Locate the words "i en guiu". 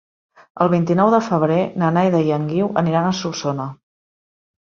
2.29-2.71